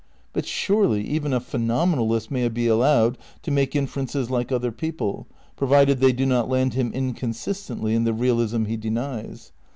But 0.33 0.47
surely 0.47 1.03
even 1.03 1.31
a 1.31 1.39
phenomenalist 1.39 2.31
may 2.31 2.49
be 2.49 2.65
allowed 2.65 3.19
to 3.43 3.51
make 3.51 3.75
inferences 3.75 4.31
like 4.31 4.51
other 4.51 4.71
people, 4.71 5.27
provided 5.55 5.99
they 5.99 6.11
do 6.11 6.25
not 6.25 6.49
land 6.49 6.73
him 6.73 6.91
inconsistently 6.91 7.93
in 7.93 8.03
the 8.03 8.13
realism 8.15 8.65
he 8.65 8.77
denies. 8.77 9.51